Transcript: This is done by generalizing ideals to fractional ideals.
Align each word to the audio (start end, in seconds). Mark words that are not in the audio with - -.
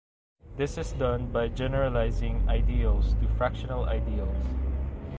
This 0.57 0.79
is 0.79 0.93
done 0.93 1.27
by 1.31 1.49
generalizing 1.49 2.49
ideals 2.49 3.13
to 3.21 3.27
fractional 3.37 3.85
ideals. 3.85 4.47